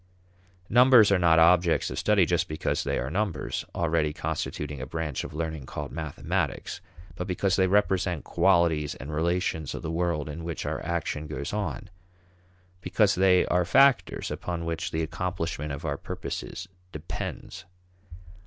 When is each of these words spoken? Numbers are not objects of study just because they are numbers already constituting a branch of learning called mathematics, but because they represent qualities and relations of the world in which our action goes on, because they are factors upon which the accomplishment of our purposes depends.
Numbers 0.67 1.11
are 1.11 1.19
not 1.19 1.37
objects 1.37 1.91
of 1.91 1.99
study 1.99 2.25
just 2.25 2.47
because 2.47 2.83
they 2.83 2.97
are 2.97 3.11
numbers 3.11 3.65
already 3.75 4.13
constituting 4.13 4.81
a 4.81 4.87
branch 4.87 5.23
of 5.23 5.35
learning 5.35 5.67
called 5.67 5.91
mathematics, 5.91 6.81
but 7.15 7.27
because 7.27 7.55
they 7.55 7.67
represent 7.67 8.23
qualities 8.23 8.95
and 8.95 9.13
relations 9.13 9.75
of 9.75 9.83
the 9.83 9.91
world 9.91 10.27
in 10.27 10.43
which 10.43 10.65
our 10.65 10.83
action 10.83 11.27
goes 11.27 11.53
on, 11.53 11.87
because 12.81 13.13
they 13.13 13.45
are 13.45 13.63
factors 13.63 14.31
upon 14.31 14.65
which 14.65 14.89
the 14.89 15.03
accomplishment 15.03 15.71
of 15.71 15.85
our 15.85 15.97
purposes 15.99 16.67
depends. 16.91 17.65